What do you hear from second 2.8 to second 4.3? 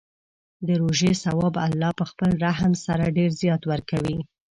سره ډېر زیات ورکوي.